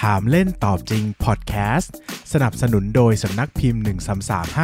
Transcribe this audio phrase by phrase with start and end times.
[0.00, 1.94] ถามเล่นตอบจริงพอดแคสต์
[2.32, 3.82] สนับสนุนโดยสำนักพิมพ์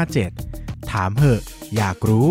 [0.04, 1.42] 13357 ถามเหอะ
[1.76, 2.30] อยากรู้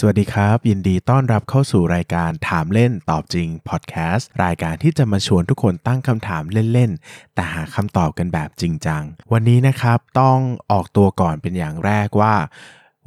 [0.00, 10.38] สวัสดีครับ ยินดีต้อนรับเข้าสู่รายการถามเล่นตอบจริงพอดแคสต์รายการที่จะมาชวนทุกคนตั้งคำถามเล่นๆ แต่หาคำตอบกันแบบจริงจัง วันนี้นะครับต้อง
[10.72, 12.34] ออกตัวก่อนเป็นอย่างแรกว่า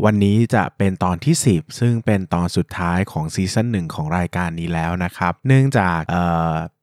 [0.05, 5.99] วันนี้จะเป็นตอนที่ 10 ซึ่งเป็นตอนสุดท้ายของซีซั่นหนึ่งของรายการนี้แล้วนะครับ เนื่องจาก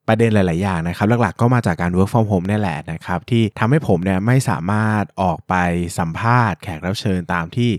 [0.09, 5.55] ประเด็นหลาย ๆ อย่างนะครับ หลัก ๆ ก็มาจากการ work from home นี่แหละนะครับ ที่ทำให้ผมเนี่ยไม่สามารถออกไป
[5.99, 7.71] สัมภาษณ์แขกรับเชิญตามที่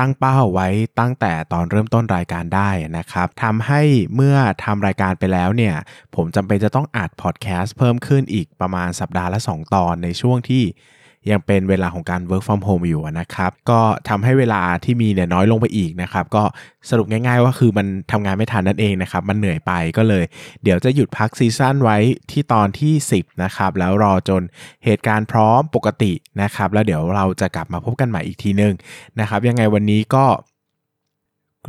[0.00, 0.68] ตั้งเป้าไว้
[1.00, 3.82] ตั้งแต่ตอนเริ่มต้นรายการได้นะครับทำให้
[4.14, 5.74] เมื่อทำรายการไปแล้วเนี่ย
[6.14, 10.64] ผมจำเป็นจะต้องอัดพอดแคสต์เพิ่มขึ้นอีกประมาณสัปดาห์ละ 2 ตอนในช่วงที่
[11.30, 16.42] ยังเป็นเวลาของการ work from home อยู่นะครับก็ทำให้เวลาที่มีเนี่ยน้อยลงไปอีกนะครับก็
[16.90, 20.24] สรุปง่าย ๆ ว่าคือมันทำงานไม่ทันนั่นเองนะครับมันเหนื่อยไปก็เลย
[20.62, 21.98] เดี๋ยวจะหยุดพักซีซั่นไว้
[22.30, 24.42] ที่ตอนที่ 10นะครับแล้วรอจน
[24.84, 28.74] เหตุการณ์พร้อมปกตินะครับแล้วเดี๋ยวเราจะกลับมาพบกันใหม่อีกทีนึง
[29.20, 30.24] นะครับยังไงวันนี้ก็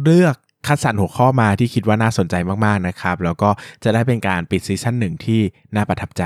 [0.03, 0.35] เลือก
[0.67, 3.49] คัดสรรหัวข้อมาที่คิดว่าน่าสนใจมากๆนะครับ แล้วก็
[3.83, 5.41] จะได้เป็นการปิดซีซั่นหนึ่งที่
[5.75, 6.23] น่าประทับใจ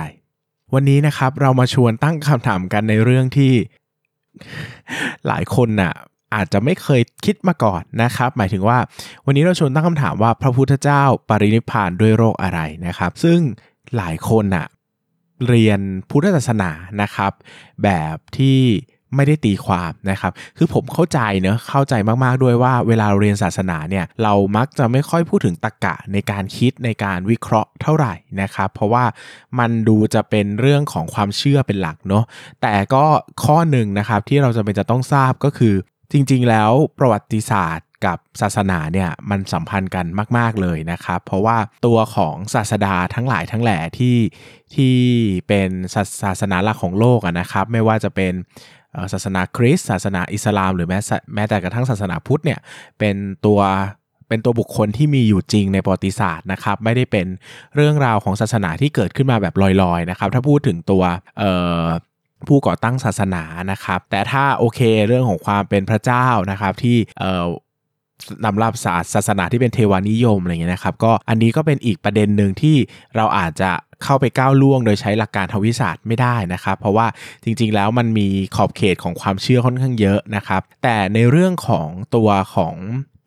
[0.74, 3.54] วันนี้นะครับเรามาชวนตั้งคำถามกันในเรื่องที่
[5.28, 5.94] หลายคนน่ะ
[6.36, 8.78] อาจจะไม่เคยคิดมาก่อนนะครับ หมายถึงว่า
[9.26, 13.40] วันนี้เราชวนตั้งคำถามว่าพระพุทธเจ้าปรินิพพานด้วยโรคอะไรนะครับ ซึ่ง
[13.98, 14.66] หลายคนน่ะ
[15.48, 17.32] เรียนพุทธศาสนานะครับ
[17.84, 18.60] แบบที่
[19.16, 29.06] ไม่ได้ตีความนะครับ คือผมเข้าใจเนอะเข้าใจมากๆด้วยว่าเวลาเรียนศาสนาเนี่ยเรามักจะไม่ค่อยพูดถึงตรรกะในการคิดในการวิเคราะห์เท่าไหร่นะครับ เพราะว่า
[29.60, 32.24] มันดูจะเป็นเรื่องของความเชื่อเป็นหลักเนาะ
[32.62, 33.06] แต่ก็
[33.44, 35.74] ข้อหนึ่งนะครับที่เราจะเป็นจะต้องทราบก็คือ
[36.12, 40.06] จริงๆ แล้วประวัติศาสตร์กับศาสนาเนี่ยมันสัมพันธ์กัน
[40.38, 44.18] มาก ๆเลยนะครับ เพราะว่าตัวของศาสดาทั้งหลายทั้งแหล่ที่
[44.76, 44.96] ที่
[45.48, 45.70] เป็น
[46.24, 48.34] ศาสนาหลักของโลกนะครับ ไม่ว่าจะเป็น
[49.14, 51.00] ศาสนาคริสต์ศาสนาอิสลาม หรือแม้
[51.36, 52.60] แม้แต่กระทั่งศาสนาพุทธเนี่ย
[53.00, 53.60] เป็นตัว
[54.28, 57.28] เป็นตัวบุคคลที่มีอยู่จริงในประวัติศาสตร์นะครับ ไม่ได้เป็น
[57.76, 61.04] เรื่องราวของศาสนาที่เกิดขึ้นมาแบบลอยๆนะครับ ถ้าพูดถึงตัว
[62.48, 66.98] ผู้ก่อตั้งศาสนานะครับ แต่ถ้าโอเคเรื่องของความเป็นพระเจ้านะครับที่
[68.46, 72.76] นำรับศาสศาสนาที่เป็นเทวานิยมอะไรเงี้ยนะครับก็อันนี้ก็เป็นอีกประเด็นหนึ่งที่
[73.16, 73.72] เราอาจจะ
[74.04, 77.08] เข้าไปก้าวล่วงโดยใช้หลักการทวิศาสตร์ไม่ได้นะครับ เพราะว่า
[77.44, 82.76] จริงๆแล้วมันมีขอบเขตของความเชื่อค่อนข้างเยอะนะครับ แต่ในเรื่องของตัวของ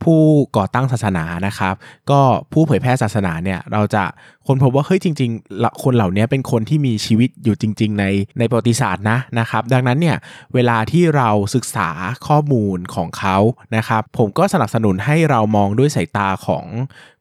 [0.05, 0.21] ผู้
[0.57, 1.75] ก่อตั้งศาสนานะครับ
[2.11, 2.21] ก็
[2.53, 4.05] ผู้เผยแพร่ศาสนาเนี่ยเราจะ
[4.47, 8.05] ค้นพบว่าเฮ้ยจริงๆ คนเหล่านี้เป็นคนที่มีชีวิตอยู่จริง ๆ ใน
[8.39, 10.17] ในประวัติศาสตร์นะนะครับ ดังนั้นเนี่ย
[10.55, 11.89] เวลาที่เราศึกษา
[12.27, 13.37] ข้อมูลของเขา
[13.77, 16.65] นะครับ ผมก็สนับสนุนให้เรามองด้วยสายตาของ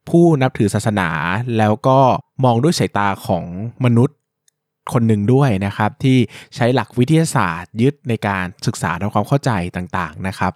[0.10, 1.10] ผู้นับถือศาสนา
[1.58, 2.00] แล้วก็
[2.46, 3.46] มองด้วยสายตาของ
[3.86, 4.18] มนุษย์
[4.94, 6.18] คนหนึ่งด้วยนะครับ ที่
[6.56, 10.54] ใช้หลักวิทยาศาสตร์ยึดในการศึกษาทำความเข้าใจต่างๆนะครับ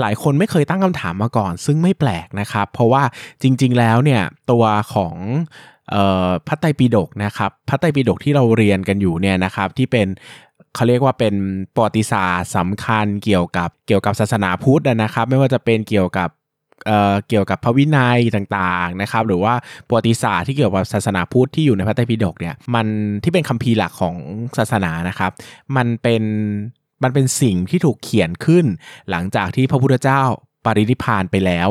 [0.00, 3.02] หลายคนไม่เคยตั้งคำถามมาก่อน ซึ่งไม่แปลกนะครับ เพราะว่า
[3.42, 4.64] จริง ๆ แล้วเนี่ยตัว
[4.94, 5.14] ของ
[5.94, 5.96] อ
[6.28, 10.06] อพระไตรปิฎกนะครับพระไตรปิฎกที่เราเรียนกันอยู่เนี่ยนะครับที่เป็น
[10.74, 11.34] เขาเรียกว่าเป็น
[11.74, 16.28] ประวัติศาสตร์สำคัญเกี่ยวกับเกี่ยวกับศาสนาพุทธนะครับ ไม่ว่าจะเป็นเกี่ยวกับ
[16.86, 19.54] เเกี่ยวกับพระวินัยต่างๆนะครับ หรือว่า
[19.88, 22.86] ประวัติศาสตร์ที่เกี่ยวกับศาสนาพุทธที่อยู่ในพระไตรปิฎกเนี่ยมัน
[23.22, 24.16] ที่เป็นคัมภีร์หลักของ
[24.58, 25.32] ศาสนานะครับ
[25.76, 26.22] มันเป็น
[27.02, 28.64] มันเป็นสิ่งที่ถูกเขียนขึ้น
[29.10, 30.22] หลังจากที่พระพุทธเจ้า
[30.64, 31.68] ปรินิพานไปแล้ว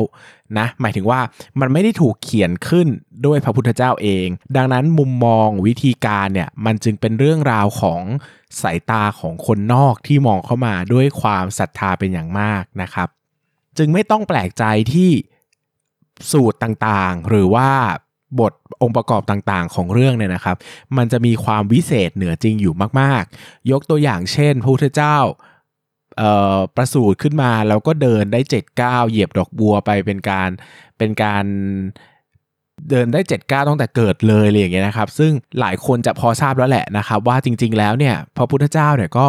[0.58, 1.20] นะหมายถึงว่า
[1.60, 2.86] มันไม่ได้ถูกเขียนขึ้น
[3.26, 8.02] ด้วยพระพุทธเจ้าเอง ดังนั้นมุมมองวิธีการเนี่ยมันจึงเป็นเรื่องราวของ
[8.60, 13.08] สายตาของคนนอกที่มองเข้ามาด้วยความศรัทธาเป็นอย่างมากนะครับ
[13.78, 15.10] จึงไม่ต้องแปลกใจที่
[16.32, 17.70] สูตรต่างๆ หรือว่า
[18.40, 18.52] บท
[18.82, 20.56] องค์ประกอบต่างๆ ของเรื่องเนี่ยนะครับ
[20.96, 25.16] มันจะมีความวิเศษเหนือจริงอยู่มากๆ ยกตัวอย่างเช่น พระพุทธเจ้า
[26.76, 30.50] ประสูติขึ้นมาแล้วก็เดินได้เจ็ดก้าวเหยียบดอกบัวไปเป็นการ
[30.98, 31.44] เป็นการ
[32.90, 39.26] เดินได้เจ็ดก้าวตั้งแต่เกิดเลยอะไรอย่างเงี้ยนะครับ ซึ่งหลายคนจะพอทราบแล้วแหละนะครับ ว่าจริง ๆ แล้วเนี่ยพระพุทธเจ้าเนี่ยก็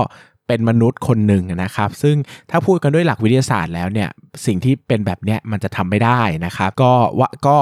[0.48, 2.16] เป็นมนุษย์คนหนึ่งนะครับ ซึ่ง
[2.50, 4.10] ถ้าพูดกันด้วยหลักวิทยาศาสตร์แล้วเนี่ย
[4.46, 7.58] สิ่งที่เป็นแบบเนี้ยมันจะทำไม่ได้นะครับ ก็ว่าก็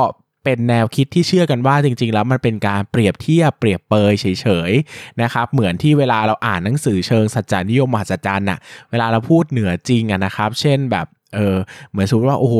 [0.47, 8.59] เป็นแนวคิดที่เชื่อกันว่าจริง ๆ แล้วมันเป็นการเปรียบเทียบเปรียบเปยเฉยๆนะครับเหมือนที่เวลาเราอ่านหนังสือเชิงสัจจานิยมมหัศจรรย์น่ะ
[8.91, 11.57] เวลาเราพูดเหนือจริงอะนะครับ เช่นแบบ เออ
[11.91, 12.55] เหมือนสมมติว่าโอ้โห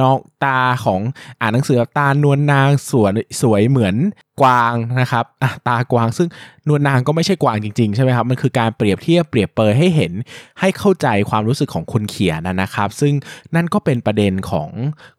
[0.00, 1.00] นองตาของ
[1.40, 3.12] อ่านหนังสือตานวลนางสวย
[3.42, 3.96] สวยเหมือน
[4.42, 6.28] กวางนะครับอะตากวางซึ่ง
[6.68, 10.12] นวลนางก็ไม่ใช่กวางจริงๆใช่ไหมครับมันคือการเปรียบเทียบเปรียบเปยให้เห็น
[10.60, 13.12] ให้เข้าใจความรู้สึกของคนเขียนนะครับ ซึ่ง
[13.54, 14.70] นั่นก็เป็นประเด็นของ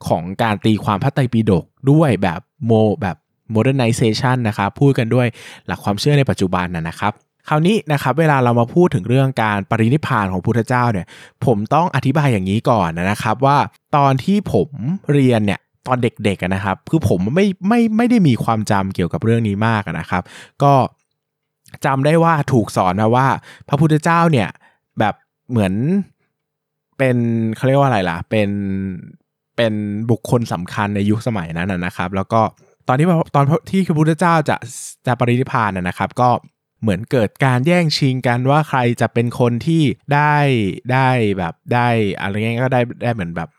[0.07, 2.71] ของการตีความพระไตรปิฎกด้วยแบบโม
[3.01, 3.17] แบบ
[3.55, 5.27] modernization นะครับพูดกันด้วย
[5.67, 7.13] หลักความเชื่อในปัจจุบันนะครับ
[7.49, 11.05] คราวนี้นะครับเวลาเรามาพูดถึงเรื่องการปรินิพานของพุทธเจ้าเนี่ย
[11.45, 13.57] ผมต้องอธิบายอย่างนี้ก่อนนะครับว่า
[13.95, 14.69] ตอนที่ผม
[15.13, 20.23] เรียนเนี่ยตอนเด็กๆนะครับคือผมไม่ไม่ไม่ได้มีความจำเกี่ยวกับเรื่องนี้มากนะครับ
[20.63, 20.73] ก็
[21.85, 23.27] จำได้ว่าถูกสอนมาว่า
[23.67, 24.49] พระพุทธเจ้าเนี่ย
[24.99, 25.13] แบบ
[25.49, 25.73] เหมือน
[26.97, 27.17] เป็น
[27.55, 28.49] เขาเรียกว่าอะไรล่ะ เป็น
[29.57, 29.73] เป็น
[30.11, 32.41] บุคคลสำคัญในยุคสมัยนั้นนะครับ แล้วก็
[32.87, 34.55] ตอนที่ตอนที่พระพุทธเจ้าจะ
[35.07, 36.29] จะปรินิพานนะครับ ก็
[36.81, 39.83] เหมือนเกิดการแย่งชิงกันว่าใครจะเป็นคนที่
[40.13, 40.35] ได้
[40.93, 41.87] ได้แบบได้
[42.19, 43.49] อะไรเงี้ยก็ได้ได้เหมือนแบบ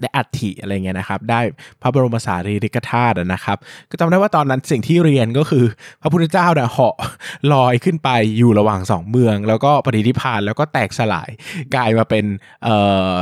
[0.00, 1.40] ได้อัฐิอะไรเงี้ยนะครับ ได้
[1.82, 3.58] พระบรมสารีริกธาตุนะครับ
[3.90, 5.64] ก็จำได้ว่าตอนนั้นสิ่งที่เรียนก็คือ
[6.02, 6.94] พระพุทธเจ้าเนี่ยเหาะ
[7.52, 11.30] ลอยขึ้นไปอยู่ระหว่างสองเมือง แล้วก็ปฏิทิพานแล้วก็แตกสลาย
[11.74, 12.24] กลายมาเป็น
[12.64, 12.76] เอ่
[13.12, 13.14] อ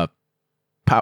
[0.88, 0.98] พระ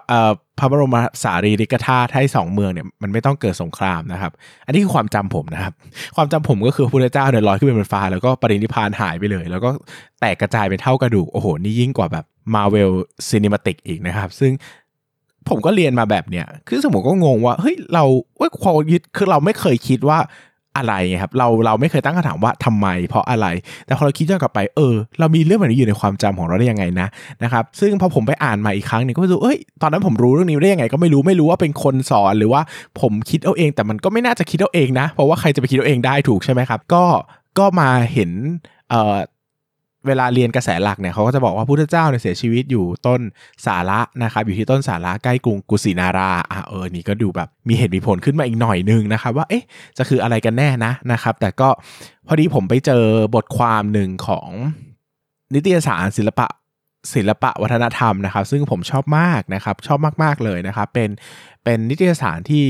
[0.59, 4.31] พระบรมสารีริกธาตุให้สองเมืองเนี่ยมันไม่ต้องเกิดสงครามนะครับ
[4.65, 5.73] อันนี้คือความจำผมนะครับ
[6.15, 9.69] ความจำผมก็คือพระพุทธเจ้าเนี่ยลอยขึ้นไปบนฟ้า แล้วก็ปรินิพานหายไปเลย แล้วก็
[10.19, 12.91] แตกกระจายเป็นเท่ากระดูก โอ้โห นี่ยิ่งกว่าแบบมาเวล
[13.27, 14.51] ซีนิมาติกอีกนะครับ ซึ่ง
[15.49, 18.05] ผมก็เรียนมาแบบเนี้ยคือสมมติก็งงว่าเฮ้ยเรา
[18.39, 20.19] ว่าความยึดคือเราไม่เคยคิดว่า
[20.77, 23.47] อะไรครับเราเราไม่เคยตั้งคำถามว่าทำไม เพราะอะไร
[23.85, 27.07] แต่พอเราคิดย้อนกลับไปเออ เรามีเรื่องแบบนี้อยู่ในความจำของเราได้ยังไงนะ
[27.43, 32.61] นะครับซึ่งพอผมไปอ่านมาอีกครั้งเนี่ยก็รู้เอ้ยตอนนั้นผมรู้เรื่องนี้ได้ยังไง ก็ไม่รู้ไม่รู้ว่าเป็นคนสอนหรือว่า
[33.01, 37.03] ผมคิดเอาเอง แต่มันก็ไม่น่าจะคิดเอาเองนะ เพราะว่าใครจะไปคิดเอาเองได้ถูกใช่ไหมครับ ก็
[37.59, 38.31] ก็มาเห็น
[40.07, 43.21] เวลาเรียนกระแสหลักเนี่ยเขาก็จะบอกว่าพุทธเจ้าเนี่ยเสียชีวิตอยู่ต้น
[43.65, 49.63] สาระนะครับอยู่ที่ต้นสาระใกล้กรุงกุสินาราอะเออนี่ก็ดูแบบมีเหตุมีผลขึ้นมาอีกหน่อยนึงนะครับว่าเอ๊ะ
[49.97, 51.69] จะคืออะไรกันแน่นะนะครับ แต่ก็
[52.27, 53.03] พอดีผมไปเจอ
[53.35, 54.49] บทความหนึ่งของ
[55.53, 56.47] นิตยสารศิลปะ
[57.13, 61.09] ศิลปะวัฒนธรรมนะครับ ซึ่งผมชอบมากนะครับ ชอบมาก ๆ เลยนะครับ เป็น
[61.63, 62.65] เป็นนิตยสารที่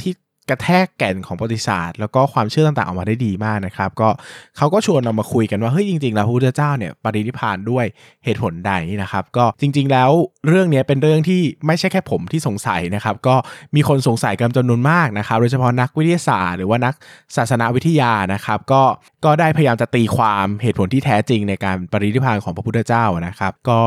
[0.00, 0.12] ที่
[0.50, 4.08] กระแทกแก่นของประวัติศาสตร์ แล้วก็ความเชื่อต่างๆออกมาได้ดีมากนะครับ ก็
[4.56, 7.84] เขาก็ชวนเรามาคุยกันว่าเฮ้ยจริงๆแล้วพระพุทธเจ้าเนี่ยปรินิพานด้วย
[8.24, 8.72] เหตุผลใด
[9.02, 10.10] นะครับ ก็จริง ๆ แล้ว
[10.48, 13.36] เรื่องนี้เป็นเรื่องที่ไม่ใช่แค่ผมที่สงสัยนะครับ ก็
[13.74, 16.94] มีคนสงสัยกันจำนวนมากนะครับ โดยเฉพาะนักวิทยาศาสตร์หรือว่านัก
[17.36, 18.82] ศาสนาวิทยานะครับ ก็
[19.24, 23.82] ก็ได้พยายามจะตีความเหตุผลที่แท้จริงในการปรินิพานของพระพุทธเจ้านะครับ ก็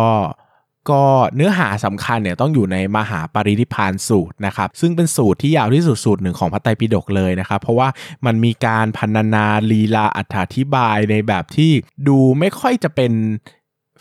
[0.89, 1.03] ก็
[1.35, 7.89] เนื้อหาสำคัญเนี่ยต้องอยู่ในมหาปรินิพานสูตรนะครับซึ่งเป็นสูตรที่ยาวที่สุดสูตรหนึ่งของพระไตรปิฎกเลยนะครับ เพราะว่า
[8.25, 10.19] มันมีการพันนาลีลาอ
[10.55, 11.71] ธิบายในแบบที่
[12.07, 13.11] ดูไม่ค่อยจะเป็น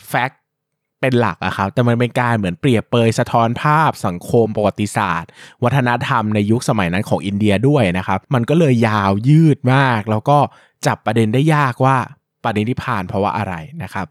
[0.07, 0.39] แฟกต์
[1.01, 5.29] เป็นหลักอะครับ แต่มันเป็นการเหมือนเปรียบเปยสะท้อนภาพสังคมประวัติศาสตร์
[5.63, 10.37] วัฒนธรรมในยุคสมัยนั้นของอินเดียด้วยนะครับ มันก็เลยยาวยืดมาก แล้วก็
[10.87, 11.97] จับประเด็นได้ยากว่า
[12.43, 14.07] ปรินิพานเพราะว่าอะไรนะครับ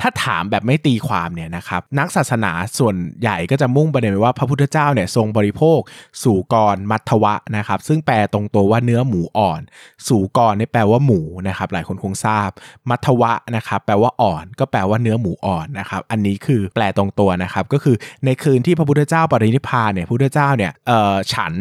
[0.00, 5.80] ถ้าถามแบบไม่ตีความเนี่ยนะครับนักศาสนาส่วนใหญ่ก็จะมุ่งประเด็นว่าพระพุทธเจ้าเนี่ยทรงบริโภค
[6.24, 9.60] สู่กรมัทวะนะครับ ซึ่งแปลตรงตัวว่าเนื้อหมูอ่อน
[10.08, 12.50] สู่กรนี่แปลว่าหมูนะครับ หลายคนคงทราบ
[12.90, 21.54] มัทวะนะครับ แปลว่าอ่อน ก็แปลว่าเนื้อหมูอ่อนนะครับ อันนี้คือแปลตรงตัวนะครับ ก็คือในคืนที่พระพุทธเจ้าปรินิพพานเนี่ยพระพุทธเจ้าเนี่ยเอ่อฉัน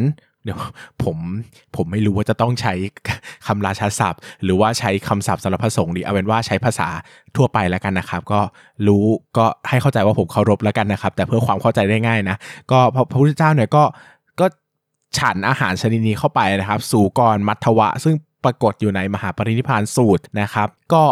[0.44, 0.60] เดี๋ยว
[1.04, 1.18] ผม
[1.76, 2.74] ผมไม่รู้ว่าจะต้องใช้
[3.48, 6.88] คำราชาศัพท์ หรือว่าใช้คำศัพท์สำหรับพระสงฆ์ดีเอาเป็นว่าใช้ภาษา
[7.36, 8.42] ทั่วไปแล้วกันนะครับ ก็
[8.88, 9.06] รู้
[9.38, 12.38] ก็ให้เข้าใจว่าผมเคารพแล้วกันนะครับ แต่เพื่อความเข้าใจได้ง่ายนะ
[12.72, 13.84] ก็พระพุทธเจ้าเนี่ยก็
[14.40, 14.46] ก็
[15.18, 21.04] ฉันอาหารชนิดนี้เข้าไปนะครับ สู่กรมัทวะ ซึ่งปรากฏอยู่ในมหาปรินิพานสูตรนะครับ ก็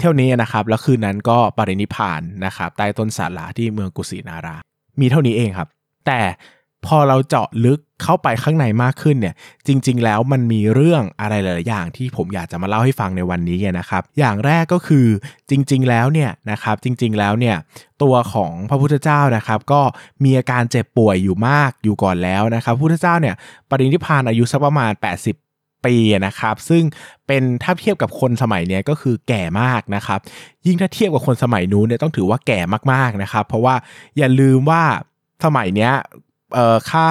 [0.00, 4.56] เท่านี้นะครับ แล้วคืนนั้นก็ปรินิพานนะครับใต้ต้นสาลาที่เมืองกุสินารา
[5.00, 5.68] มีเท่านี้เองครับ
[6.06, 6.20] แต่
[6.86, 9.34] พอเราเจาะลึกเข้าไปข้างในมากขึ้นเนี่ย
[9.66, 15.06] จริง ๆ แล้วมันมีเรื่องอะไรหลาย ๆ อย่างที่ผมอยากจะมาเล่าให้ฟังในวันนี้นะครับ อย่างแรกก็คือ
[15.50, 17.56] จริง ๆ แล้วเนี่ยนะครับ จริง ๆ แล้วเนี่ย
[18.02, 19.80] ตัวของพระพุทธเจ้านะครับ ก็
[20.24, 23.34] มีอาการเจ็บป่วยอยู่มากอยู่ก่อนแล้วนะครับพระพุทธเจ้าเนี่ย
[23.70, 24.92] ปรินิพานอายุสักประมาณ
[25.38, 25.94] 80ปี
[26.26, 26.82] นะครับซึ่ง
[27.26, 30.20] เป็นถ้าเทียบกับคนสมัยนี้ก็คือแก่มากนะครับ
[30.66, 32.60] ยิ่งถ้าเทียบกับคนสมัยนู้นเนี่ยต้องถือว่าแก่
[32.92, 33.74] มากๆนะครับ เพราะว่า
[34.18, 34.82] อย่าลืมว่า
[35.44, 35.92] สมัยเนี้ย
[36.90, 37.08] ค่า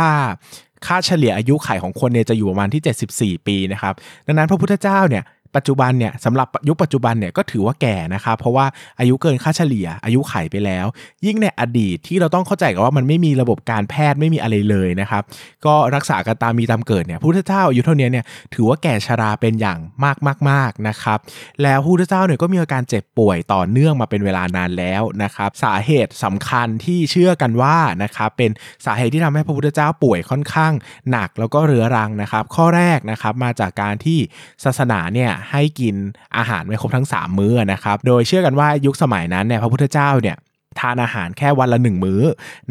[0.87, 3.93] ค่าเฉลี่ยอายุไขของคนเนี่ยจะอยู่ประมาณที่ 74 ปีนะครับ
[4.27, 5.23] ดังนั้นพระพุทธเจ้าเนี่ย
[5.55, 8.65] ปัจจุบันเนี่ยสำหรับยุคปัจจุบันเนี่ยก็ถือว่าแก่นะครับเพราะว่า
[8.99, 10.85] อายุเกินค่าเฉลี่ย อายุไขไปแล้ว
[11.25, 15.23] ยิ่งในอดีตที่เราต้องเข้าใจกันว่ามันไม่มีระบบการแพทย์ไม่มีอะไรเลยนะครับ
[15.65, 20.17] ก็รักษากันตามมีตามเกิดเนี่ยพุทธเจ้าอายุเท่านี้เนี่ยถือว่าแก่ชราเป็นอย่างมาก
[20.49, 21.19] มากๆนะครับ
[21.63, 28.51] แล้วพุทธเจ้าเนี่ยก็มีอาการเจ็บป่วยต่อเนื่องมาเป็นเวลานานแล้วนะครับสาเหตุสำคัญที่เชื่อกันว่านะครับเป็น
[28.85, 30.73] สาเหตุที่ทำให้พระพุทธเจ้าป่วยค่อนข้าง
[31.11, 34.19] หนักแล้วก็เรื้อรังนะครับ ข้อแรกนะครับมาจากการที่
[34.63, 35.95] ศาสนาเนี่ยให้กิน
[36.37, 40.37] อาหารไม่ครบทั้ง 3 มื้อนะครับ โดยเชื่อกันว่ายุคสมัยนั้นเนี่ยพระพุทธเจ้าเนี่ย
[40.79, 42.21] ทานอาหารแค่วันละ1มื้อ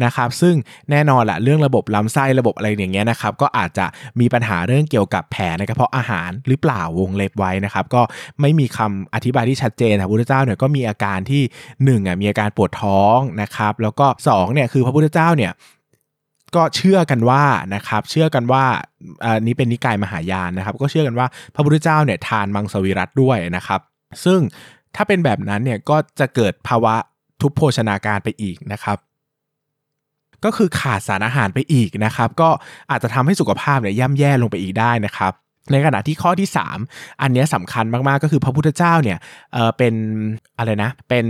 [0.03, 0.55] นะครับ ซึ่ง
[0.91, 3.85] แน่นอนแหละเรื่องระบบลำไส้ระบบอะไรอย่างเงี้ยนะครับ ก็อาจจะ
[4.19, 8.01] มีปัญหาเรื่องเกี่ยวกับแผลในกระเพาะอาหารหรือเปล่าวงเล็บไว้นะครับ ก็
[8.41, 11.41] ไม่มีคำอธิบายที่ชัดเจนพระพุทธเจ้าเนี่ยก็มีอาการที่
[12.01, 15.51] 1อะมีอาการปวดท้องนะครับ แล้วก็2เนี่ยคือพระพุทธเจ้าเนี่ย
[16.55, 17.43] ก็เชื่อกันว่า
[17.75, 18.63] นะครับเชื่อกันว่า
[19.23, 23.79] อันนี้เป็นนิกายมหายานนะครับ ก็เชื่อกันว่าพระพุทธเจ้าเนี่ยทานมังสวิรัตด้วยนะครับ
[24.25, 24.39] ซึ่ง
[24.95, 26.95] ถ้าเป็นแบบนั้นเนี่ยก็จะเกิดภาวะ
[27.41, 28.97] ทุพโภชนาการไปอีกนะครับ
[30.45, 32.49] ก็คือขาดสารอาหารไปอีกนะครับ ก็
[32.91, 35.33] อาจจะทำให้สุขภาพเนี่ยย่ำแย่ลงไปอีกได้นะครับ
[35.71, 36.49] ในขณะที่ข้อที่
[36.83, 39.17] 3 อันนี้สำคัญมากๆก็คือพระพุทธเจ้าเนี่ย
[39.53, 39.93] เออเป็น
[40.57, 41.25] อะไรนะเป็น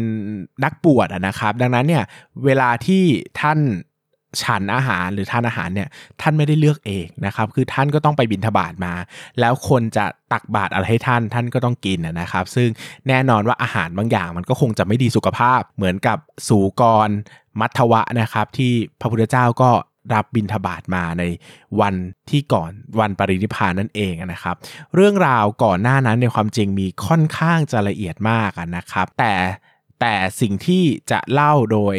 [0.63, 2.03] นักบวชนะครับ ดังนั้นเนี่ย
[2.45, 3.03] เวลาที่
[3.39, 3.59] ท่าน
[4.43, 5.89] ฉันอาหารหรือทานอาหารเนี่ย
[6.21, 8.93] ท่านไม่ได้เลือกเองนะครับ คือท่านก็ต้องไปบิณฑบาตมา
[9.39, 12.69] แล้วคนจะตักบาตรอะไรให้ท่านท่านก็ต้องกินนะครับ ซึ่ง
[13.07, 17.09] แน่นอนว่าอาหารบางอย่างมันก็คงจะไม่ดีสุขภาพ เหมือนกับสูกร
[17.59, 19.71] มัทวะนะครับ ที่พระพุทธเจ้าก็
[20.13, 21.23] รับบิณฑบาตมาใน
[21.81, 21.95] วัน
[22.29, 24.55] ที่ก่อนวันปรินิพานนั่นเองนะครับ
[24.95, 29.33] เรื่องราวก่อนหน้านั้นในความจริงมีค่อนข้างจะละเอียดมากนะครับ แต่
[30.01, 31.97] แต่สิ่งที่จะเล่าโดย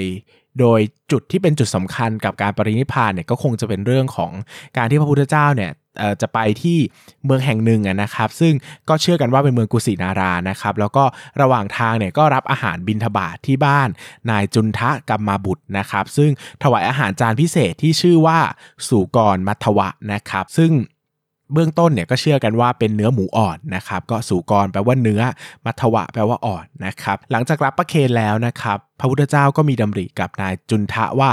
[0.61, 0.81] โดย
[1.13, 4.33] จุดที่เป็นจุดสำคัญกับการปรินิพานเนี่ยก็คงจะเป็นเรื่องของ
[4.77, 5.73] การที่พระพุทธเจ้าเนี่ย
[6.23, 6.79] จะไปที่
[7.25, 8.55] เมืองแห่งหนึ่งนะครับ ซึ่ง
[8.89, 11.05] ก็เชื่อกันว่าเป็นเมืองกุสินารานะครับ แล้วก็
[11.41, 13.89] ระหว่างทางเนี่ยก็รับอาหารบิณฑบาตทที่บ้าน
[14.31, 16.31] นายจุนทะกัมมาบุตรนะครับ ซึ่ง
[16.63, 18.39] ถวายอาหารจานพิเศษที่ชื่อว่า
[18.89, 20.71] สุกรมัทวะนะครับ ซึ่ง
[21.53, 25.23] เบื้องต้นเนี่ยก็เชื่อกันว่าเป็นเนื้อหมูอ่อนนะครับก็สูกรแปลว่าเนื้อ
[25.65, 31.31] มัทวะแปลว่าอ่อนนะครับหลังจากรับประเคนแล้วนะครับพระพุทธเจ้าก็มีดำริกับนายจุนทะว่า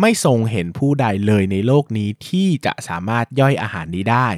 [0.00, 4.28] ไม่ทรงเห็นผู้ใดเลยในโลกนี้ที่จะสามารถย่อยอาหารนี้ได้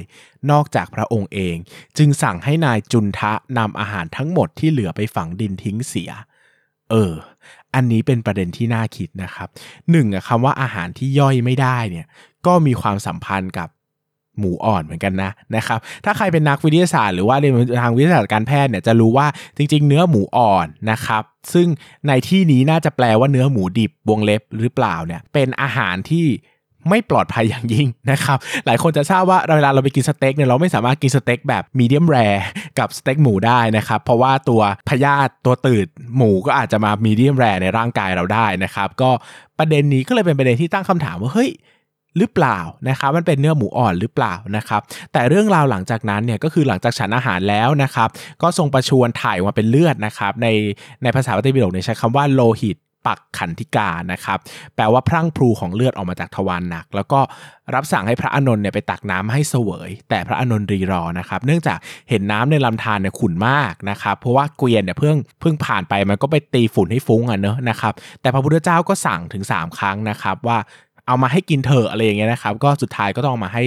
[0.51, 1.55] นอกจากพระองค์เอง
[1.97, 6.11] จึงสั่งให้นายจุนทะนำอาหารทั้งหมดที่เหลือไปฝังดินทิ้งเสีย
[6.91, 7.13] เออ
[7.75, 9.47] อันนี้เป็นประเด็นที่น่าคิดนะครับ
[9.91, 12.07] หนึ่งคำว่าอาหารที่ย่อยไม่ได้เนี่ย
[12.45, 13.69] ก็มีความสัมพันธ์กับ
[14.39, 19.27] หมูอ่อนเหมือนกันนะนะครับ ถ้าใครเป็นนักวิทยาศาสตร์หรือว่าเรียนทางวิทยาศาสตร์การแพทย์เนี่ยจะรู้ว่า
[19.57, 21.23] จริง ๆ เนื้อหมูอ่อนนะครับ
[21.53, 21.67] ซึ่ง
[22.07, 26.27] ในที่นี้น่าจะแปลว่าเนื้อหมูดิบวงเล็บหรือเปล่าเนี่ย เป็นอาหารที่
[26.89, 32.17] ไม่ปลอดภัยอย่างยิ่งนะครับ หลายคนจะทราบว่าเวลาเราไปกินสเต็กเนี่ยเราไม่สามารถกินสเต็กแบบ medium rare
[32.79, 35.87] กับสเต็กหมูได้นะครับ เพราะว่าตัวพยาธิตัวตืด
[36.17, 39.09] หมูก็อาจจะมา medium rare ในร่างกายเราได้นะครับ ก็
[39.59, 41.49] ประเด็นนี้ก็เลยเป็นประเด็นที่ตั้งคำถามว่าเฮ้ย
[42.17, 44.81] หรือเปล่านะครับมันเป็นเนื้อหมูอ่อนหรือเปล่านะครับ
[45.13, 48.09] แต่เรื่องราวหลังจากนั้นเนี่ยก็คือหลังจากฉันอาหารแล้วนะครับ
[48.41, 50.47] ก็ทรงประชวรถ่ายมาเป็นเลือดนะครับ ใน
[51.03, 52.77] ในภาษาพระไตรปิฎกเนี่ยใช้คำว่าโลหิต
[53.11, 54.39] ปักขันธิกานะครับ
[54.75, 57.19] แปลว่าพรั่งพรูของเลือดออกมาจากทวารหนัก แล้วก็
[57.75, 61.77] รับสั่งให้พระอานนท์เนี่ยไปตักน้ำให้เสวย แต่พระอานนท์รีรอนะครับ เนื่องจาก
[62.09, 70.57] เห็นน้ำในลำธารเนี่ยขุ่นมากนะครับ เพราะว่าเกวียนเนี่ยเพิ่งเพิ่งผ่านไปมันก็ไปตีฝุ่นให้ฟุ้งอะเนอะนะครับ แต่พระพุทธเจ้าก็สั่งถึง 3 ครั้งนะครับว่า
[71.07, 73.63] เอามาให้กินเถอะอะไรอย่างเงี้ยนะครับ ก็สุดท้ายก็ต้องมาให้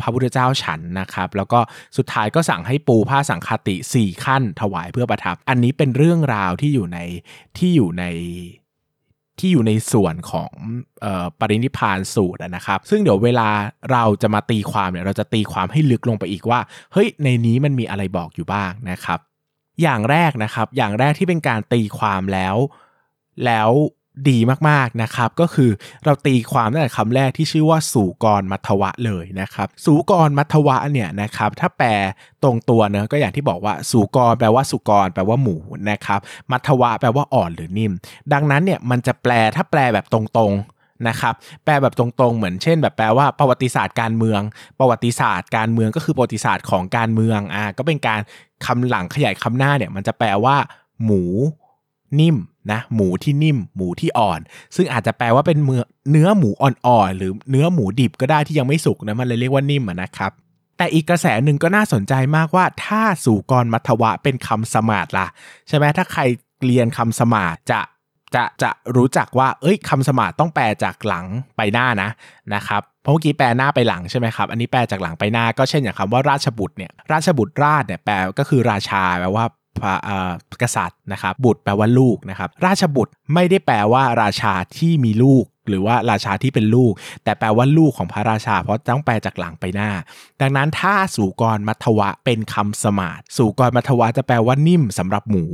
[0.00, 1.60] พระพุทธเจ้าฉันนะครับ แล้วก็
[1.96, 6.98] สุดท้ายก็สั่งให้ปูผ้าสังคติ 4 ขั้นถวายเพื่อประทับ อันนี้เป็นเรื่องราวที่อยู่ใน
[7.58, 8.04] ที่อยู่ใน
[9.38, 10.52] ที่อยู่ในส่วนของ
[11.04, 13.48] ออปรินิพานสูตรนะครับ ซึ่งเดี๋ยวเวลา
[13.92, 16.60] เราจะมาตีความเนี่ยเราจะตีความให้ลึกลงไปอีกว่า
[16.92, 19.20] เฮ้ยในนี้มันมีอะไรบอกอยู่บ้างนะครับ
[19.82, 22.56] อย่างแรกนะครับ อย่างแรกที่เป็นการตีความแล้ว
[23.44, 23.70] แล้ว
[24.28, 25.70] ดีมากๆนะครับ ก็คือ
[26.04, 31.88] เราตีความตั้งแต่คำแรกที่ชื่อว่าสูกรมัทวะเลยนะครับ สูกรมัทวะเนี่ยนะครับ ถ้าแปล
[32.42, 35.56] ตรงตัวเนะก็อย่างที่บอกว่าสูกรแปลว่าสุกร แปลว่าหมู
[35.90, 37.92] นะครับ มัทวะแปลว่าอ่อนหรือนิ่ม
[38.32, 44.40] ดังนั้นเนี่ยมันจะแปลถ้าแปลแบบตรงๆนะครับแปลแบบตรงๆ เหมือนเช่น แบบแปลว่าประวัติศาสตร์การเมือง
[44.78, 48.20] ประวัติศาสตร์การเมืองก็คือประวัติศาสตร์ของการเมืองอ่าก็เป็นการ
[48.66, 50.56] คำหลังขยายคำหน้าเนี่ยมันจะแปลว่า
[51.04, 51.22] หมู
[52.20, 52.36] นิ่ม
[52.72, 54.40] นะหมูที่นิ่มหมูที่อ่อน
[54.76, 55.58] ซึ่งอาจจะแปลว่าเป็น
[56.10, 60.32] เนื้อหมูอ่อนๆหรือเนื้อหมูดิบก็ได้ที่ยังไม่สุกนะมันเลยเรียกว่านิ่มนะครับ
[60.78, 65.26] แต่อีกกระแสหนึ่งก็น่าสนใจมากว่าถ้าสู่กรมัทวะเป็นคำสมาดล่ะ
[65.68, 66.22] ใช่ไหมถ้าใคร
[66.64, 67.80] เรียนคำสมาดจะ
[68.34, 72.10] จะจะรู้จักว่า เอ้ยคำสมาธิต้องแปลจากหลังไปหน้านะ
[72.54, 79.44] นะครับเพราะเมื่อกี้แปลหน้าไปหลังใช่ไหมครับอันนี้แปลจากหลังไปหน้าก็เช่นอย่างคำว่าราชบุตรเนี่ยราชบุตรราชเนี่ยแปลก็คือราชาแปลว่า
[80.62, 86.92] กษัตริย์นะครับบุตรแปลว่าลูกนะครับราชบุตรไม่ได้แปลว่าราชาที่มีลูก หรือว่าราชาที่เป็นลูก
[87.24, 89.90] แต่แปลว่าลูกของพระราชา เพราะต้องแปลจากหลังไปหน้า
[90.40, 95.44] ดังนั้นถ้าสูกรมัทวะเป็นคำสมาร์ทสูกรมัทวะจะแปลว่านิ่มสำหรับหมู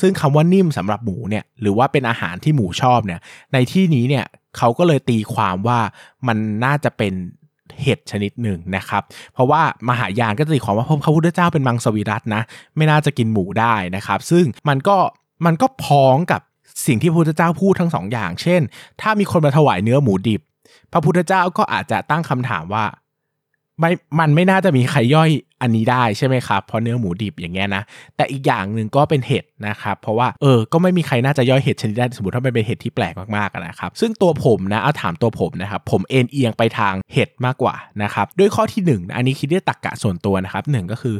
[0.00, 3.20] ซึ่งคำว่านิ่มสำหรับหมูเนี่ยหรือว่าเป็นอาหารที่หมูชอบเนี่ย
[3.52, 4.24] ในที่นี้เนี่ย
[4.56, 5.80] เขาก็เลยตีความว่า
[6.26, 7.14] มันน่าจะเป็น
[7.82, 9.02] เห็ดชนิดหนึ่งนะครับ
[9.34, 12.42] เพราะว่ามหายานก็จะตีความว่าพระพุทธเจ้าเป็นมังสวิรัตนะ
[12.76, 14.96] ไม่น่าจะกินหมูได้นะครับ ซึ่งมันก็
[15.46, 16.40] มันก็พ้องกับ
[16.86, 18.60] สิ่งที่พระพุทธเจ้าพูดทั้งสองอย่าง เช่น
[19.00, 20.40] ถ้ามีคนมาถวายเนื้อหมูดิบ
[20.92, 22.84] พระพุทธเจ้าก็อาจจะตั้งคำถามว่า
[23.80, 23.90] ไม่
[24.20, 25.30] มันไม่น่าจะมีใครย่อย
[25.62, 27.82] อันนี้ได้ใช่ไหมครับเพราะเนื้อหมูดิบอย่างเงี้ยนะ
[28.16, 41.16] แต่อีกอย่างหนึ่งก็เป็นเห็ดนะครับเพราะว่าเออก็ไม่มีใครน่าจะย่อยเห็ดชนิดได้สมมติถ้ามันเป็นเห็ดที่แปลกมากๆนะครับซึ่งตัวผมนะเอาถามตัวผมนะครับผมเอ็นเอียงไปทางเห็ดมากกว่านะครับด้วยข้อที่1นอันนี้คิดด้วยตรกกะส่วนตัวนะครับหนึ่งก็คือ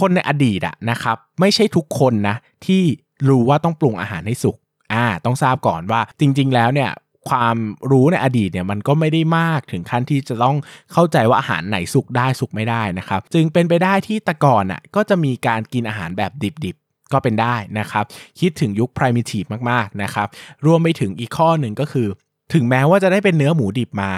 [0.00, 2.36] คนในอดีตอะนะครับไม่ใช่ทุกคนนะ
[2.66, 2.82] ที่
[3.28, 4.56] รู้ว่าต้องปรุงอาหารให้สุก
[4.92, 6.90] อ่าต้องทราบก่อนว่าจริง ๆ แล้วเนี่ย
[7.28, 7.56] ความ
[7.90, 10.56] รู้ในอดีตเนี่ยมันก็ไม่ได้มากถึงขั้นที่จะต้อง
[10.92, 16.32] เข้าใจว่าอาหารไหนสุกได้สุกไม่ได้นะครับ จึงเป็นไปได้ที่ตะก่อนอะก็จะมีการกินอาหารแบบ
[16.64, 18.04] ดิบๆก็เป็นได้นะครับ
[18.40, 20.28] คิดถึงยุค primitive มากๆนะครับ
[20.66, 22.08] รวมไปถึงอีกข้อหนึ่งก็คือ
[22.54, 24.12] ถึงแม้ว่าจะได้เป็นเนื้อหมูดิบมา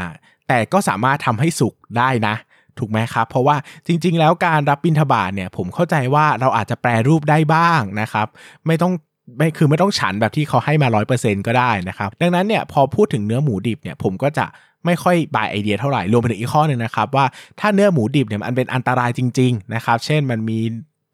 [0.49, 2.35] แต่ก็สามารถทำให้สุกได้นะ
[2.79, 3.57] ถูกไหมครับ เพราะว่า
[3.87, 8.27] จริง ๆ แล้วการรับบิณฑบาตเนี่ย ผมเข้าใจว่าเราอาจจะแปรรูปได้บ้างนะครับ
[8.67, 8.93] ไม่ต้อง
[9.37, 14.47] ไม่คือไม่ต้องฉันแบบที่เขาให้มา 100%ก็ได้นะครับ ดังนั้นเนี่ยพอพูดถึงเนื้อหมูดิบเนี่ยผมก็จะ
[14.85, 17.27] ไม่ค่อยบายไอเดียเท่าไหร่ รวมไปถึงอีกข้อหนึ่งนะครับ ว่า
[17.61, 20.59] ถ้าเนื้อหมูดิบเนี่ยมันเป็นอันตรายจริง ๆ นะครับ เช่นมันมี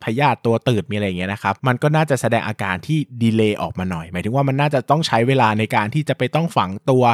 [0.03, 7.05] พยาธิตัวตืดมีอะไรอย่างเงี้ยนะครับ มันก็น่าจะแสดงอาการที่ดีเลย์ออกมาหน่อย หมายถึงว่ามันน่าจะต้องใช้เวลาในการที่จะไปต้องฝังตัว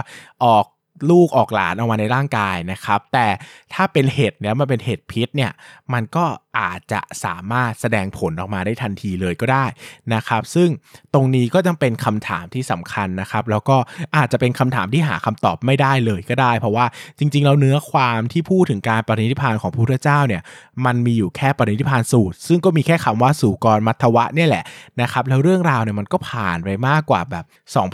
[0.45, 0.65] ออก
[1.11, 3.26] ลูกออกหลานออกมาในร่างกายนะครับ แต่
[3.75, 5.53] ถ้าเป็นเห็ดเนี่ยมันเป็นเห็ดพิษเนี่ย
[5.93, 6.25] มันก็
[6.59, 9.67] อาจจะสามารถแสดงผลออกมาได้ทันทีเลยก็ได้
[10.15, 10.69] นะครับ ซึ่ง
[11.15, 13.77] ตรงนี้ก็จะเป็นคำถามที่สำคัญนะครับ แล้วก็
[14.17, 16.87] อาจจะเป็นคำถามที่หาคำตอบไม่ได้เลยก็ได้ เพราะว่า
[17.19, 20.43] จริง ๆ แล้วเนื้อความที่พูดถึงการปรินิพานของพระพุทธเจ้าเนี่ย
[20.85, 24.65] มันมีอยู่แค่ปรินิพานสูตร ซึ่งก็มีแค่คำว่าสู่กรมัทวะเนี่ยแหละ
[25.01, 27.45] นะครับแล้วเรื่องราวเนี่ยมันก็ผ่านไปมากกว่าแบบ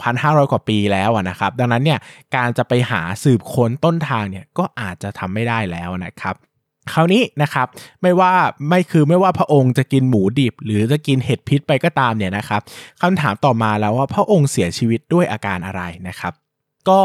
[0.01, 1.99] 2,500 กว่าปีแล้วนะครับ ดังนั้นเนี่ย
[2.35, 6.35] การจะไปหาสืบค้นต้นทางเนี่ยก็อาจจะทำไม่ได้แล้วนะครับ
[6.93, 7.67] คราวนี้นะครับ
[8.01, 8.31] ไม่ว่า
[8.69, 12.61] ไม่คือไม่ว่าพระองค์จะกินหมูดิบ หรือจะกินเห็ดพิษไปก็ตามเนี่ยนะครับ
[13.01, 16.33] คำถามต่อมาแล้วว่าพระองค์เสียชีวิตด้วยอาการอะไรนะครับ
[16.89, 17.01] ก็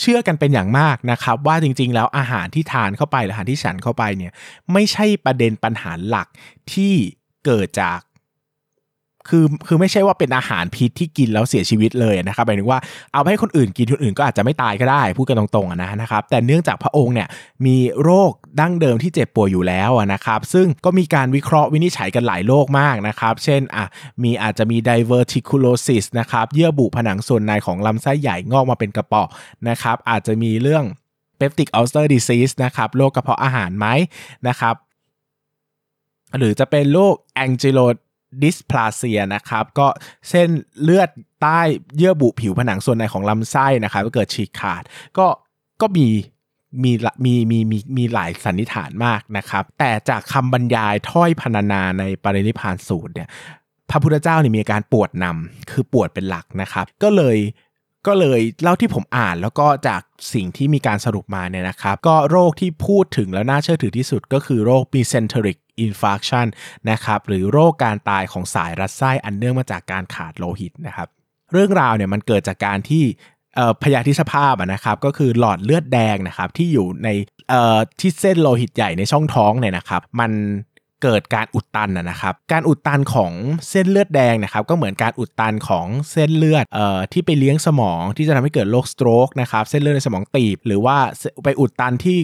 [0.00, 4.32] เชื่อกันเป็นอย่างมากนะครับ ว่าจริงๆ แล้วอาหารที่ทานเข้าไปหรืออาหารที่ฉันเข้าไปเนี่ย
[4.72, 6.28] ไม่ใช่ประเด็นปัญหาหลัก
[6.72, 6.94] ที่
[7.44, 7.98] เกิดจาก
[9.28, 12.78] คือคือไม่ใช่ว่าเป็นอาหารพิษที่กินแล้วเสียชีวิตเลยนะครับหมายถึงว่า
[13.12, 17.28] เอาให้คนอื่นกินคนอื่นก็อาจจะไม่ตายก็ได้พูดกันตรงๆนะนะครับ แต่เนื่องจากพระองค์เนี่ย
[17.66, 18.30] มีโรค
[18.60, 23.84] ดั้งเดิมที่เจ็บป่วยอยู่แล้วนะครับ ซึ่งก็มีการวิเคราะห์วินิจฉัยกันหลายโรคมากนะครับ เช่นอะ
[24.22, 29.22] มีอาจจะมี diverticulosis นะครับเยื่อบุผนังส่วนในของลำไส้ใหญ่งอกมาเป็นกระป๋อ
[29.68, 30.84] นะครับ อาจจะมีเรื่อง
[31.38, 33.86] peptic ulcer disease นะครับโรคกระเพาะอาหารไหม
[34.48, 34.74] นะครับ
[36.38, 37.86] หรือจะเป็นโรค angylo
[38.42, 39.88] ดิสพลาเซียนะครับก็
[40.30, 40.48] เส้น
[40.82, 41.10] เลือด
[41.42, 41.60] ใต้
[41.96, 44.82] เยื่อบุผิวผนังส่วนในของลำไส้นะครับเกิดฉีกขาด
[45.18, 45.26] ก็
[45.80, 46.08] ก็มี
[46.82, 46.92] มี
[47.24, 53.28] มีมีมีมีหลายสันนิษฐานมากนะครับ แต่จากคำบรรยายถ้อยพรรณนาในปรินิพานสูตรเนี่ย
[53.90, 57.36] พระพุทธเจ้านี่มีอาการปวดนำคือปวดเป็นหลักนะครับ ก็เลย
[58.06, 60.02] ก็เลยเล่าที่ผมอ่านแล้วก็จาก
[60.34, 66.46] สิ่งที่มีการสรุปมาเนี่ยนะครับ ก็โรคที่พูดถึงแล้วน่าเชื่อถือที่สุดก็คือโรค mesenteric infarction
[66.90, 71.08] นะครับหรือโรคการตายของสายรัดไส้อันเนื่องมาจากการขาดโลหิตนะครับ
[71.52, 73.04] เรื่องราวเนี่ยมันเกิดจากการที่
[73.82, 77.08] พยาธิสภาพนะครับก็คือหลอดเลือดแดงนะครับที่อยู่ใน
[78.00, 80.32] ที่เส้นโลหิตใหญ่ในช่องท้องเนี่ยนะครับ มัน
[81.02, 83.32] เกิดการอุดตันนะครับ การอุดตันของ
[83.70, 90.96] เส้นเลือดแดงนะครับ ก็เหมือนการอุดตันของเส้นเลือดเอ่อที่ไปเลี้ยงสมองที่จะทำให้เกิดโรค stroke นะครับ เส้นเลือดในสมองตีบ หรือว่า
[91.44, 92.18] ไปอุดตันที่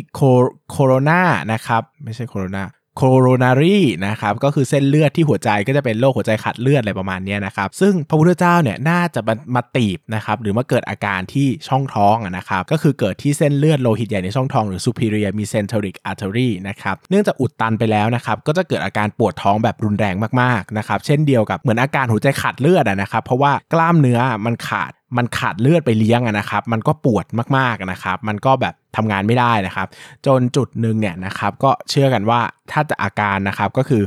[0.73, 9.21] โคโรนานะครับ ไม่ใช่ corona coronary นะครับก็คือเส้นเลือดที่หัวใจก็จะเป็นโรคหัวใจขาดเลือดอะไรประมาณนี้นะครับซึ่งพระพุทธเจ้าเนี่ยน่าจะ
[9.55, 29.89] มาตีบนะครับหรือมาเกิดอาการที่ช่องท้องนะครับก็คือเกิดที่เส้นเลือดโลหิตใหญ่ในช่องท้องหรือ superior mesenteric artery นะครับเนื่องจากอุดตันไปแล้วนะครับก็จะเกิดอาการปวดท้องแบบรุนแรงมากๆนะครับเช่นเดียวกับเหมือนอาการหัวใจขาดเลือดนะครับเพราะว่ากล้ามเนื้อมันขาดมันขาดเลือดไปเลี้ยงนะครับ มันก็ปวดมากๆนะครับ มันก็แบบ ทำงานไม่ได้นะครับ
[30.27, 32.41] จนจุดหนึ่งเนี่ยนะครับก็เชื่อกันว่า
[32.73, 34.03] ถ้าจะอาการนะครับก็คือ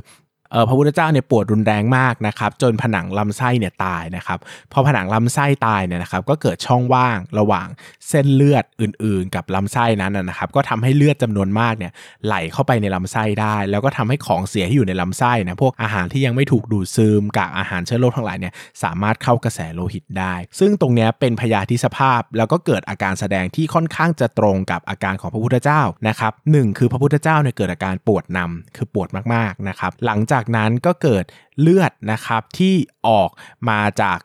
[0.67, 4.39] พระพุทธเจ้าเนี่ยปวดรุนแรงมากนะครับจนผนังลำไส้เนี่ยตายนะครับ
[4.71, 7.67] พอผนังลำไส้ตายเนี่ยนะครับก็เกิดช่องว่างระหว่าง
[8.09, 11.91] เส้นเลือดอื่น ๆ กับลำไส้นั้นนะครับก็ทำให้เลือดจำนวนมากเนี่ย
[12.25, 31.23] ไหลเข้าไปในลำไส้ได้ แล้วก็ทำให้ของเสียที่อยู่ในลำไส้นะพวกอาหารที่ยังไม่ถูกดูดซึมกากอาหารเชื้อโรคทั้งหลายเนี่ยสามารถเข้ากระแสโลหิตได้ ซึ่งตรงนี้เป็นพยาธิสภาพ แล้วก็เกิดอาการแสดงที่ค่อนข้างจะตรงกับอาการของพระพุทธเจ้านะครับหนึ่งคือพระพุทธเจ้าเนี่ยเกิดอาการปวดนำคือปวดมากๆนะครับหลังจากากนั้นก็เกิด
[31.61, 32.73] เลือดนะครับที่
[33.07, 33.29] ออก
[33.69, 34.19] มาจาก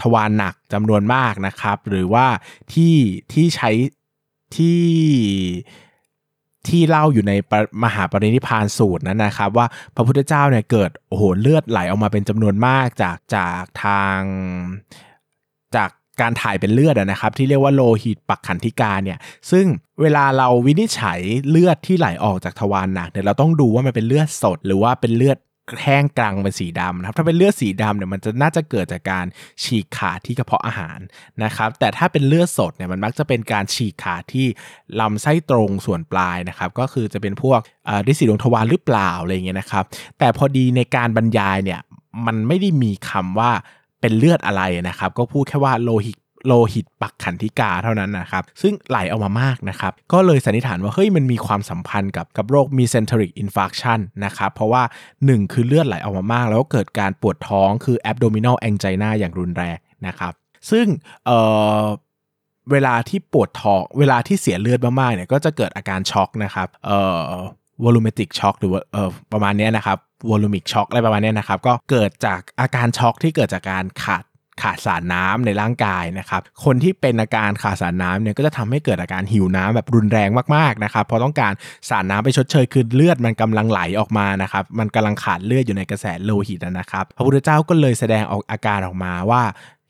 [0.00, 2.26] ทวารหนักจำนวนมากนะครับ หรือว่า
[2.72, 2.96] ที่
[3.32, 3.70] ที่ใช้
[4.56, 4.82] ที่
[6.68, 7.32] ที่เล่าอยู่ใน
[7.84, 14.20] มหาปรินิพานสูตรนั้นนะครับ ว่าพระพุทธเจ้าเนี่ยเกิดโอ้โหเลือดไหลออกมาเป็นจำนวนมากจากจากทาง
[15.76, 19.18] จาก การถ่ายเป็นเลือดนะครับที่เรียกว่าโลหิตปักขันธิกาเนี่ย
[19.50, 19.66] ซึ่ง
[20.00, 25.38] เวลาเราวินิจฉัยเลือดที่ไหลออกจากทวารหนักเนี่ยเราต้องดูว่ามันเป็นเลือดสด หรือว่าเป็นเลือด
[25.82, 29.26] แห้งกลางเป็นสีดำนะครับถ้าเป็นเลือดสีดำเนี่ยมันจะน่าจะเกิดจากการ
[29.64, 30.98] ฉีกขาดที่กระเพาะอาหาร
[31.44, 34.46] นะครับแต่ถ้าเป็นเลือดสดเนี่ยมันมักจะเป็นการฉีกขาดที่
[35.00, 37.60] ลำไส้ตรงส่วนปลายนะครับก็คือจะเป็นพวก
[38.06, 39.84] ดิสีดวงทวารหรือเปล่าอะไรเงี้ยนะครับ
[40.18, 41.80] แต่พอดีในการบรรยายเนี่ย
[42.26, 43.52] มันไม่ได้มีคำว่า
[44.02, 54.82] เป็นเลือดอะไรนะครับ ก็พูดแค่ว่าโลหิตโลหิตปักขันธิกาเท่านั้นนะครับ ซึ่งไหลออกมามากนะครับ ก็เลยสันนิษฐานว่าเฮ้ยมันมีความสัมพันธ์กับกับโรค mesenteric infarction นะครับ เพราะว่า
[55.18, 60.32] 1 คือเลือดไหลออกมามาก แล้วก็เกิดการปวดท้องคือ abdominal angina อย่างรุนแรงนะครับ
[60.70, 60.86] ซึ่ง
[61.26, 67.30] เเวลาที่ปวดท้อง เวลาที่เสียเลือดมากๆเนี่ยก็จะเกิดอาการช็อกนะครับเอ่อ
[67.84, 69.98] volumetric shock หรือว่าเอ่อประมาณนี้นะครับ
[70.30, 74.24] volemic shock อะไรประมาณนี้นะครับ ก็เกิดจากอาการช็อกที่เกิดจากการขาด
[74.62, 81.52] ขาดสารน้ำในร่างกายนะครับ คนที่เป็นอาการขาดสารน้ำเนี่ยก็จะทำให้เกิดอาการหิวน้ำแบบรุนแรงมากๆนะครับเพราะต้องการ
[81.88, 89.42] สารน้ำไปชดเชยคือเลือดมันกำลังไหลออกมานะครับมันกำลังขาดเลือดอยู่ในกระแสโลหิตนะครับ พระพุทธเจ้าก็เลยแสดงออกอาการออกมาว่า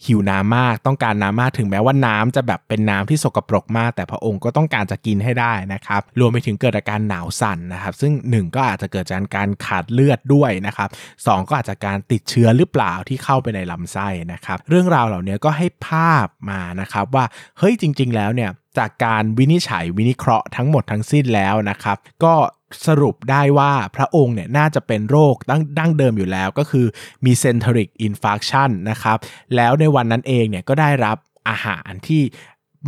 [0.06, 10.88] หิวน้ำมากต้องการน้ำมากถึงแม้ว่าน้ำจะแบบเป็นน้ำที่สกปรกมาก แต่พระองค์ก็ต้องการจะกินให้ได้นะครับ รวมไปถึงเกิดอาการหนาวสั่นนะครับ ซึ่ง 1 ก็อาจจะเกิดจากการขาดเลือดด้วยนะครับ
[11.26, 17.24] สก็อาจจะการติดเชื้อหรือเปล่าที่เข้าไปในลำไส้นะครับ เรื่องราวเหล่านี้ก็ให้ภาพมานะครับว่า
[17.58, 22.34] เฮ้ยจริง ๆ แล้วเนี่ยจากการวินิจฉัยวินิเคราะห์ทั้งหมดทั้งสิ้นแล้วนะครับ ก็
[22.86, 26.86] สรุปได้ว่าพระองค์เนี่ยน่าจะเป็นโรคดั้งดั้งเดิมอยู่แล้วก็คือ
[27.24, 29.18] มี centric infarction นะครับ
[29.56, 31.16] แล้วในวันนั้นเองเนี่ยก็ได้รับ
[31.48, 32.22] อาหารที่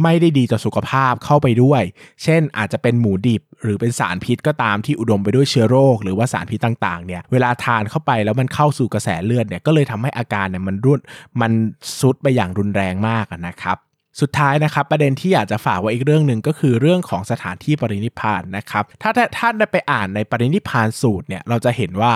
[0.02, 1.82] ไม่ได้ดีต่อสุขภาพเข้าไปด้วย
[2.22, 11.00] เช่นอาจจะเป็นหมูดิบ หรือเป็นสารพิษก็ตามที่อุดมไปด้วยเชื้อโรค หรือว่าสารพิษต่างๆ เนี่ย เวลาทานเข้าไปแล้วมันเข้าสู่กระแสเลือดเนี่ย ก็เลยทำให้อาการเนี่ยมันรุน
[11.40, 11.52] มัน
[12.00, 13.76] ซุดไปอย่างรุนแรงมากนะครับ
[14.20, 22.12] สุดท้ายนะครับประเด็นที่อยากจะฝากไว้อีกเรื่องหนึ่งก็คือเรื่องของสถานที่ปรินิพานนะครับถ้าท่านได้ไปอ่านในปรินิพานสูตรเนี่ยเราจะเห็นว่า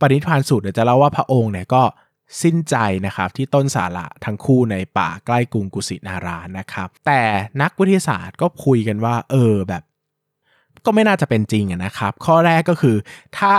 [0.00, 1.82] ปรินิพานสูตรเนี่ยจะเล่าว่าพระองค์เนี่ยก็
[2.42, 7.22] สิ้นใจนะครับที่ต้นสาระทั้งคู่ในป่าใกล้กรุงกุสินารานะครับแต่
[7.62, 9.82] นักวิทยาศาสตร์ก็คุยกันว่าเออแบบ
[10.88, 12.96] ก็ไม่น่าจะเป็นจริงนะครับ ข้อแรกก็คือ
[13.38, 13.54] ถ้า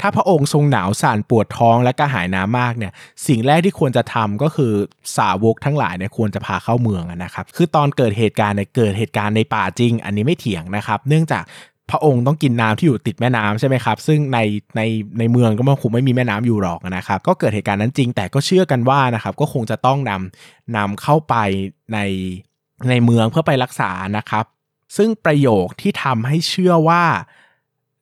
[0.00, 2.92] ถ้าพระองค์ทรงหนาวสั่นปวดท้องและกระหายน้ำมากเนี่ย
[3.26, 4.72] สิ่งแรกที่ควรจะทำก็คือ
[5.16, 11.44] สาวกทั้งหลายเนี่ยควรจะพาเข้าเมืองนะครับ คือตอนเกิดเหตุการณ์เนี่ยเกิดเหตุการณ์ในป่าจริง อันนี้ไม่เถียงนะครับ เนื่องจาก
[11.90, 14.38] พระองค์ต้องกินน้ำที่อยู่ติดแม่น้ำใช่ไหมครับ ซึ่งใน
[14.76, 14.80] ใน
[15.18, 21.34] ในเมืองก็มันคงไม่มีแม่น้ำอยู่หรอกนะครับ ก็เกิดเหตุการณ์นั้นจริง แต่ก็เชื่อกันว่านะครับ ก็คงจะต้องนำนำเข้าไป
[21.92, 21.98] ใน
[22.88, 24.44] ในเมืองเพื่อไปรักษานะครับ
[24.96, 27.04] ซึ่งประโยคที่ทำให้เชื่อว่า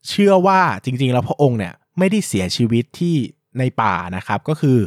[0.08, 3.16] เชื่อว่าจริง ๆ แล้วพระองค์เนี่ยไม่ได้เสียชีวิตที่
[3.58, 4.78] ในป่านะครับ ก็คือ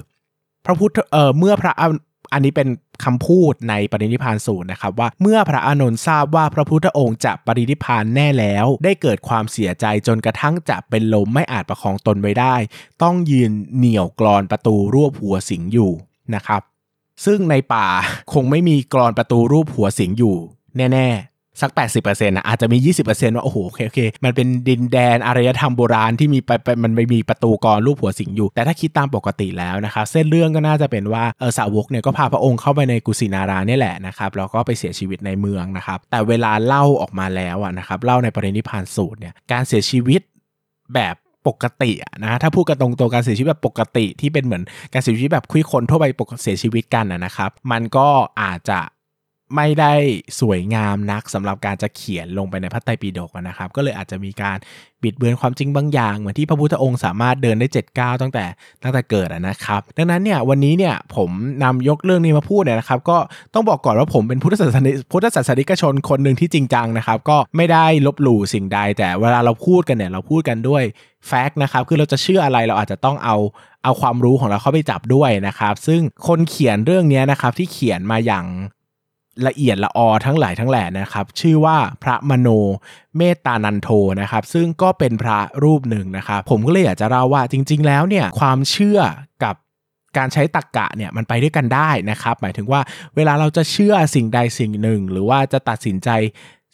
[0.65, 1.73] พระพุทธเออเมื่อพระ
[2.33, 2.67] อันนี้เป็น
[3.03, 12.55] คำพูดในปรินิพานสูตรนะครับว่าเมื่อพระอานนท์ทราบว่าพระพุทธองค์จะปรินิพานแน่แล้ว ได้เกิดความเสียใจจนกระทั่งจะเป็นลมไม่อาจประคองตนไว้ได้
[13.03, 15.91] ต้องยืนเหนี่ยวกรอนประตูรวบหัวสิงอยู่
[16.35, 16.61] นะครับ
[17.25, 17.87] ซึ่งในป่า
[18.33, 20.37] คงไม่มีกรอนประตูรูปหัวสิงอยู่
[20.77, 21.09] แน่
[21.61, 22.77] สัก 80%นะอาจจะมี
[23.09, 40.21] 20%ว่า โอ้โหโอเคโอเค มันเป็นดินแดนอารยธรรมโบราณที่มีไปมันไม่มีประตูกรรูปหัวสิงอยู่ แต่ถ้าคิดตามปกติแล้วนะครับ เส้นเรื่องก็น่าจะเป็นว่าเออสาวกเนี่ยก็พาพระองค์เข้าไปในกุสินาราเนี่ยแหละนะครับแล้วก็ไปเสียชีวิตในเมืองนะครับ แต่เวลาเล่าออกมาแล้วอะนะครับเล่าในปรินิพานสูตรเนี่ยการเสียชีวิต
[40.95, 41.15] แบบ
[41.47, 41.91] ปกติ
[42.23, 48.07] นะถ้าพูดกันตรงๆการเสียชีวิตแบบปกติที่เป็นเหมือนการเสียชีวิตแบบคุยคนทั่วไปปกเสียชีวิตกันนะครับ มันก็
[48.41, 48.79] อาจจะ
[49.55, 49.93] ไม่ได้
[50.39, 54.57] สวยงามนักสำหรับการจะเขียนลงไปในพระไตรปิฎกนะครับ ก็เลยอาจจะมีการ
[55.03, 58.45] บิดเบือนความจริงบางอย่าง เหมือนที่พระพุทธองค์สามารถเดินได้7ก้าวตั้งแต่
[58.83, 61.29] ตั้งแต่เกิดนะครับ ดังนั้นเนี่ยวันนี้เนี่ยผม
[61.63, 63.17] นำยกเรื่องนี้มาพูดเนี่ยนะครับ ก็
[63.53, 70.83] ต้องบอกก่อนว่าผมเป็นพุทธศาสนิพุทธศาสนิกชนคนหนึ่งที่จริงจังนะครับ ก็ไม่ได้ลบหลู่สิ่งใด แต่เวลาเราพูดกันเนี่ยเราพูดกันด้วย
[71.27, 73.35] แฟกต์นะครับ คือเราจะเชื่ออะไรเราอาจจะต้องเอา
[73.83, 78.45] เอาความรู้ของเราเข้าไปจับด้วยนะครับ ซึ่งคนเขียนเรื่องนี้นะครับที่เขียนมาอย่าง
[79.47, 82.49] ละเอียดละออทั้งหลายทั้งแหล่นะครับ ชื่อว่าพระมโน
[83.17, 83.89] เมตตานันโท
[84.21, 88.99] นะครับ ซึ่งก็เป็นพระรูปหนึ่งนะครับ ผมก็เลยอยากจะเล่าว่าจริง ๆ แล้วเนี่ยความเชื่อ
[89.43, 89.55] กับ
[90.17, 92.81] การใช้ตรกกะเนี่ยมันไปด้วยกันได้นะครับ หมายถึงว่า
[93.15, 96.09] เวลาเราจะเชื่อสิ่งใดสิ่งหนึ่ง หรือว่าจะตัดสินใจ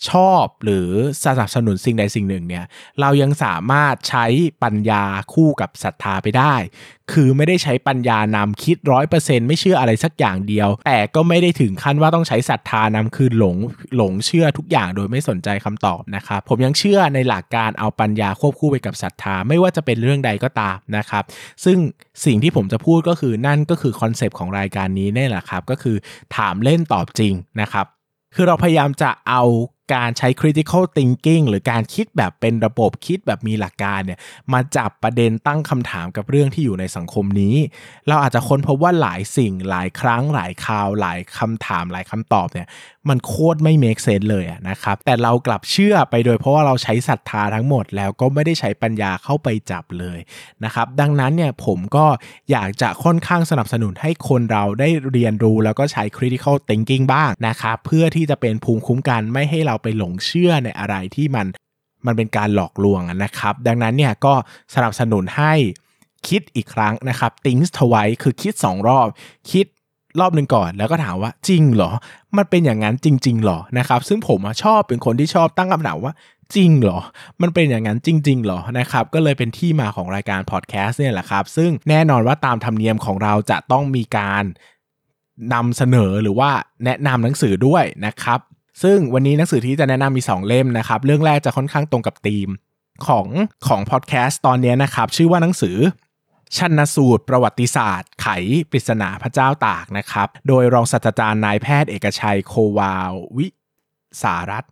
[0.09, 0.89] ชอบหรือ
[1.25, 2.65] สนับสนุนสิ่งใดสิ่งหนึ่งเนี่ย
[2.99, 4.25] เรายังสามารถใช้
[4.63, 5.03] ปัญญา
[5.33, 6.55] คู่กับศรัทธาไปได้
[7.11, 13.57] คือไม่ได้ใช้ปัญญานำคิดร้อยเปอร์เซ็นต์ไม่เชื่ออะไรสักอย่างเดียว แต่ก็ไม่ได้ถึงขั้นว่าต้องใช้ศรัทธานำคือหลง
[13.95, 21.23] หลงเชื่อทุกอย่างโดยไม่สนใจคำตอบนะครับผมยังเชื่อในหลักการเอาปัญญาควบคู่ไปกับศรัทธาไม่ว่าจะเป็นเรื่องใดก็ตามนะครับ
[21.65, 21.77] ซึ่ง
[22.25, 25.95] สิ่งที่ผมจะพูดก็คือนั่นก็คือ concept ของรายการนี้นี่แหละครับก็คือ
[26.35, 27.85] ถามเล่นตอบจริงนะครับ
[28.35, 29.43] คือเราพยายามจะเอา
[29.93, 34.19] การใช้ critical thinking หรือการคิดแบบเป็นระบบคิดแบบมีหลักการเนี่ย
[34.53, 37.55] มาจับประเด็นตั้งคำถามกับเรื่องที่อยู่ในสังคมนี้
[38.07, 42.67] เราอาจจะค้นพบว่าหลายสิ่งหลายครั้ง หลายคราว หลายคำถาม หลายคำตอบเนี่ย
[43.09, 50.19] มันโคตรไม่ make sense เลยนะครับ แต่เรากลับเชื่อไปโดยเพราะว่าเราใช้ศรัทธาทั้งหมดแล้วก็ไม่ได้ใช้ปัญญาเข้าไปจับเลย
[50.63, 52.05] นะครับดังนั้นเนี่ยผมก็
[52.51, 61.47] อยากจะค่อนข้างสนับสนุนให้คนเราได้เรียนรู้แล้วก็ใช้ critical thinking บ้างนะครับเพื่อที่จะเป็นภูมิคุ้มกันไม่ให้เราราไปหลงเชื่อในอะไรที่มัน
[62.05, 64.33] มันเป็นการหลอกลวงนะครับ ดังนั้นเนี่ยก็
[64.75, 65.53] สนับสนุนให้
[66.27, 69.07] คิดอีกครั้งนะครับ think twice คือคิด 2 รอบ
[69.51, 69.65] คิด
[70.19, 71.91] รอบหนึ่งก่อน แล้วก็ถามว่าจริงเหรอ
[72.37, 76.13] มันเป็นอย่างนั้นจริง ๆ หรอนะครับ ซึ่งผมชอบเป็นคนที่ชอบตั้งคำถามว่า
[76.55, 76.99] จริงเหรอ
[77.41, 84.43] มันเป็นอย่างนั้นจริงๆหรอนะครับ ก็เลยเป็นที่มาของรายการพอดแคสต์เนี่ยแหละครับ ซึ่งแน่นอนว่าตามธรรมเนียมของเราจะต้องมีการ
[85.53, 86.49] นำเสนอหรือว่า
[86.85, 88.39] แนะนำหนังสือด้วยนะครับ
[88.83, 92.49] ซึ่งวันนี้หนังสือที่จะแนะนำมี 2 เล่มนะครับ เรื่องแรกจะค่อนข้างตรงกับธีม
[93.07, 93.27] ของ
[93.67, 95.77] ของพอดแคสต์ตอนนี้นะครับ ชื่อว่าหนังสือ
[96.57, 98.27] ชันสูตรประวัติศาสตร์ ไข
[98.71, 103.47] ปริศนาพระเจ้าตากนะครับ โดยรองศาสตราจารย์นายแพทย์เอกชัยโควาววิ
[104.21, 104.63] สารัต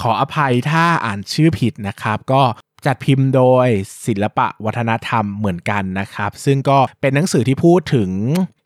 [0.00, 2.42] ขออภัยถ้าอ่านชื่อผิดนะครับ ก็
[2.86, 3.68] จัดพิมพ์โดย
[4.06, 8.10] ศิลปะวัฒนธรรมเหมือนกันนะครับ ซึ่งก็เป็นหนังสือที่พูดถึง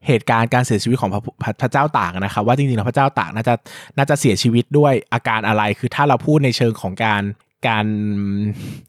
[0.07, 1.23] เหตุการณ์การเสียชีวิตของพระ
[1.63, 3.55] พระเจ้าตากนะครับ ว่าจริงๆแล้วพระเจ้าตากน่าจะ
[3.97, 7.23] น่าจะเสียชีวิตด้วยอาการอะไร คือถ้าเราพูดในเชิงของการ
[7.67, 7.87] การ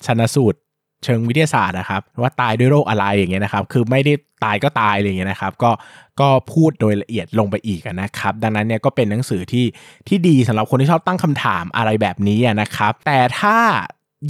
[0.05, 0.59] ชนสูตร
[1.03, 5.71] เชิงวิทยาศาสตร์นะครับ ว่าตายด้วยโรคอะไรอย่างเงี้ยนะครับ คือไม่ได้ตายก็ตายอะไรอย่างเงี้ยนะครับ ก็
[6.19, 9.65] ก็พูดโดยละเอียดลงไปอีกนะครับ ดังนั้นเนี่ยก็เป็นหนังสือที่
[10.07, 13.57] ที่ดีสำหรับคนที่ชอบตั้งคำถามอะไรแบบนี้นะครับ แต่ถ้า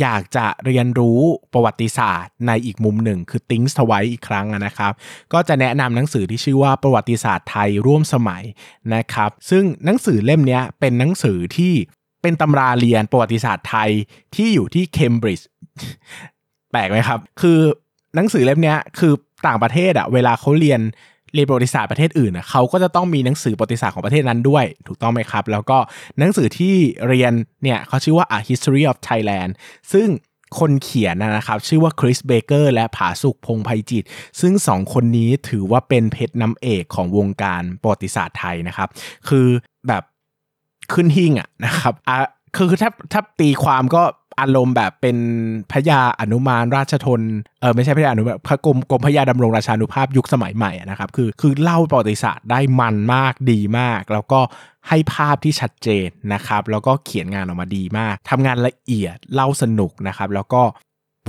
[0.02, 1.20] อยากจะเรียนรู้
[1.54, 4.94] ประวัติศาสตร์ในอีกมุมหนึ่ง คือติ้งสไวอีกครั้งนะครับ
[5.34, 8.44] ก็จะแนะนำหนังสือที่ชื่อว่าประวัติศาสตร์ไทยร่วมสมัย
[8.96, 11.74] นะครับ ซึ่งหนังสือเล่มนี้เป็นหนังสือที่
[12.22, 13.90] เป็นตำราเรียนประวัติศาสตร์ไทย
[14.36, 15.48] ที่อยู่ที่เคมบริดจ์
[16.72, 17.60] แปลกไหมครับ คือ
[18.16, 19.14] หนังสือเล่มนี้คือ
[19.48, 20.82] ต่างประเทศอะเวลาเขาเรียน
[21.34, 25.78] เรียนประวัติศาสตร์ประเทศอื่นอะเขาก็จะต้องมีหนังสือประวัติศาสตร์ของประเทศนั้นด้วย ถูกต้องไหมครับ แล้วก็
[26.20, 26.76] หนังสือที่
[27.08, 27.34] เรียน
[27.64, 29.52] เนี่ยเขาชื่อว่า A History of Thailand
[29.94, 30.08] ซึ่ง
[30.60, 34.04] คนเขียนนะครับ ชื่อว่าคริสเบเกอร์และผาสุกพงษ์ไพจิตร
[34.42, 38.90] ซึ่งสองคนนี้ถือว่าเป็นเพชรน้ำเอกของวงการประวัติศาสตร์ไทยนะครับ
[39.28, 39.48] คือ
[39.88, 40.04] แบบ
[40.94, 42.18] ขึ้นหิ้งอะนะครับอะ
[42.58, 44.04] คือถ้าถ้าตีความก็
[44.40, 45.18] อารมณ์แบบเป็น
[45.72, 47.22] พระยาอนุมานราชธน
[47.62, 54.40] เออไม่ใช่พระยาอนุมานพระกรมกรมพระยาดำรงราชานุภาพยุคสมัยใหม่นะครับคือคือเล่าประวัติศาสตร์ได้มันมากดีมาก แล้วก็
[54.90, 60.64] ให้ภาพที่ชัดเจนนะครับ แล้วก็เขียนงานออกมาดีมากทำงานละเอียดเล่าสนุกนะครับ แล้วก็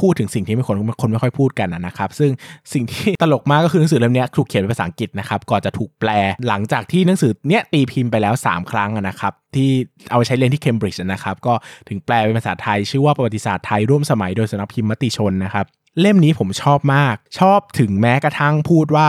[0.01, 2.31] พูดถึงสิ่งที่ไม่คนคนไม่ค่อยพูดกันนะครับ ซึ่ง
[2.73, 6.11] สิ่งที่ตลกมากก็คือหนังสือเล่มนี้ถูกเขียนเป็นภาษาอังกฤษนะครับก่อนจะถูกแปล
[6.49, 9.71] หลังจากที่หนังสือเนี้ยตีพิมพ์ไปแล้ว 3 ครั้งนะครับที่
[10.11, 11.55] เอาใช้เรียนที่เคมบริดจ์นะครับก็
[11.89, 15.67] ถึงแปลเป็นภาษาไทย ชื่อว่าประวัติศาสตร์ไทยร่วมสมัยโดยสำนักพิมพ์มติชนนะครับ
[16.01, 19.09] เล่มนี้ผมชอบมาก ชอบถึงแม้กระทั่งพูดว่า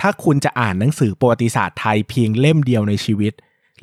[0.00, 3.32] ถ้าคุณจะอ่านหนังสือประวัติศาสตร์ไทยเพียงเล่มเดียวในชีวิต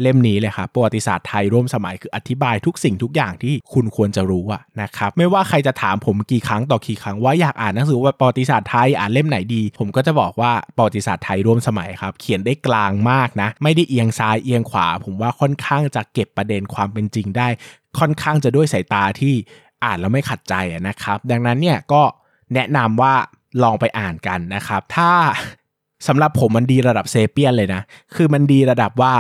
[0.02, 17.48] เล่มนี้เลยครับประวัติศาสตร์ไทยร่วมสมัยคืออธิบายทุกสิ่งทุกอย่างที่คุณควรจะรู้อะนะครับไม่ว่าใครจะถามผมกี่ครั้งต่อกี่ครั้งว่าอยากอ่านหนังสือว่าประวัติศาสตร์ไทยอ่านเล่มไหนดี ผมก็จะบอกว่าประวัติศาสตร์ไทยร่วมสมัยครับ เขียนได้กลางมากนะ ไม่ได้เอียงซ้ายเอียงขวา ผมว่าค่อนข้างจะเก็บประเด็นความเป็นจริงได้
[18.00, 19.34] ค่อนข้างจะด้วยสายตาที่
[19.84, 20.54] อ่านแล้วไม่ขัดใจ
[20.88, 22.02] นะครับ ดังนั้นเนี่ยก็
[22.54, 23.14] แนะนำว่า
[23.64, 25.12] ลองไปอ่านกันนะครับ ถ้า
[26.08, 27.82] สำหรับผมมันดีระดับ Sapiens เลยนะ
[28.16, 29.14] คือมันดีระดับว่า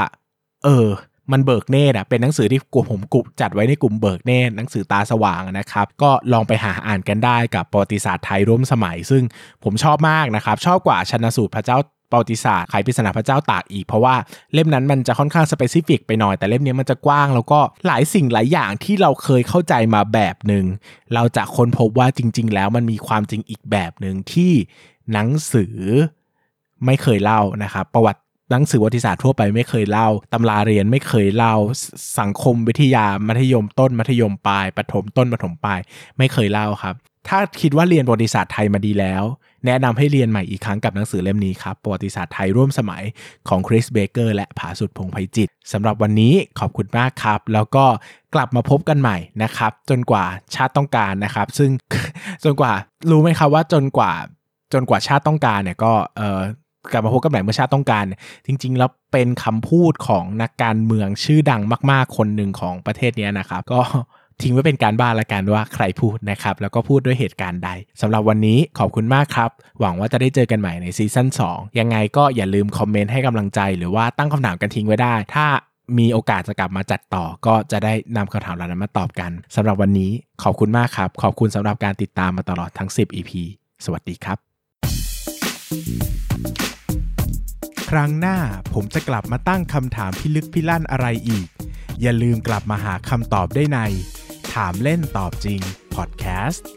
[0.66, 0.90] เออ
[1.32, 9.24] มันเบิกเนตรอะเป็นหนังสือที่กลุ่มผมกลุ่มจัดไว้ในกลุ่มเบิกเนตรหนังสือตาสว่างนะครับ ก็ลองไปหาอ่านกันได้กับประวัติศาสตร์ไทยร่วมสมัย ซึ่ง
[9.64, 11.78] ผมชอบมากนะครับ ชอบกว่าชันสูตรพระเจ้า
[12.12, 14.16] ประวัติศาสตร์ไขปริศนาพระเจ้าตากอีก เพราะว่า
[14.54, 20.66] เล่มนั้นมันจะค่อนข้างสเปซิฟิกไปหน่อยแต่เล่มนี้มันจะกว้างแล้วก็หลายสิ่งหลายอย่างที่เราเคยเข้าใจมาแบบหนึ่ง
[21.14, 24.52] เราจะค้นพบว่าจริง ๆ แล้วมันมีความจริงอีกแบบหนึ่งที่
[25.14, 25.76] หนังสือ
[26.86, 31.56] ไม่เคยเล่านะครับประวัติ หนังสือประวัติศาสตร์ทั่วไปไม่เคยเล่า ตำราเรียนไม่เคยเล่า
[32.20, 35.80] สังคมวิทยามัธยมต้นมัธยมปลายประถมต้นประถมปลาย
[36.18, 36.96] ไม่เคยเล่าครับ
[37.28, 39.24] ถ้าคิดว่าเรียนประวัติศาสตร์ไทยมาดีแล้ว
[39.66, 43.04] แนะนำให้เรียนใหม่อีกครั้งกับหนังสือเล่มนี้ครับประวัติศาสตร์ไทยร่วมสมัย
[43.48, 47.86] ของคริสเบเกอร์และผาสุดพงไพจิตสำหรับวันนี้ขอบคุณมากครับ แล้วก็
[48.34, 51.70] กลับมาพบกันใหม่นะครับ จนกว่าชาติต้องการนะครับ ซึ่ง
[52.44, 52.74] จนกว่า
[53.12, 54.14] รู้ไหมครับว่าจนกว่า
[54.74, 56.42] จนกว่าชาติต้องการเนี่ยก็เออ
[56.92, 58.06] กลับมาพบกันใหม่เมื่อชาติต้องการ
[58.46, 63.82] จริง ๆ แล้วเป็นคำพูดของนักการเมืองชื่อดังมาก ๆ คนหนึ่งของประเทศนี้นะครับ ก็
[64.42, 67.70] ทิ้งไว้เป็นการบ้านละกันว่าใครพูดนะครับ แล้วก็พูดด้วยเหตุการณ์ใด
[68.02, 75.48] สำหรับวันนี้ขอบคุณมากครับ หวังว่าจะได้เจอกันใหม่ในซีซั่น2 ยังไงก็อย่าลืมคอมเมนต์ให้กำลังใจ หรือว่าตั้งคำถามกันทิ้งไว้ได้ ถ้า
[75.98, 80.12] มีโอกาสจะกลับมาจัดต่อ ก็จะได้นำคำถามเหล่านั้นมาตอบกันสำหรับวันนี้
[80.44, 83.32] ขอบคุณมากครับ ขอบคุณสำหรับการติดตามมาตลอดทั้ง 10 EP
[83.86, 84.38] สวัสดีครับ
[87.90, 88.38] ครั้งหน้า
[88.74, 91.48] ผมจะกลับมาตั้งคำถามพิลึกพิลั่นอะไรอีก
[92.02, 93.80] อย่าลืมกลับมาหาคำตอบได้ใน
[94.54, 95.60] ถามเล่นตอบจริง
[95.96, 96.68] พอดแคสต์